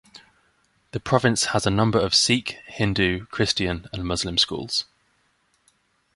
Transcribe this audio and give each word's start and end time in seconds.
The 0.93 0.99
province 0.99 1.43
has 1.53 1.67
a 1.67 1.69
number 1.69 1.99
of 1.99 2.15
Sikh, 2.15 2.57
Hindu, 2.65 3.27
Christian, 3.27 3.85
and 3.93 4.03
Muslim 4.03 4.39
schools. 4.39 4.85